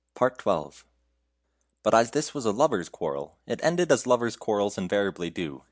XII. 0.17 0.71
But 1.83 1.93
as 1.93 2.09
this 2.09 2.33
was 2.33 2.43
a 2.47 2.51
lovers' 2.51 2.89
quarrel, 2.89 3.37
it 3.45 3.59
ended 3.63 3.91
as 3.91 4.07
lovers' 4.07 4.35
quarrels 4.35 4.75
invariably 4.75 5.29
do. 5.29 5.59